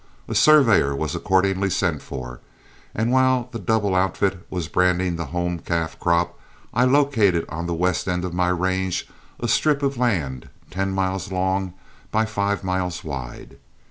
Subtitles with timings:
[0.27, 2.39] A surveyor was accordingly sent for,
[2.95, 6.39] and while the double outfit was branding the home calf crop,
[6.73, 9.07] I located on the west end of my range
[9.39, 11.75] a strip of land ten miles long
[12.11, 12.63] by five
[13.03, 13.57] wide.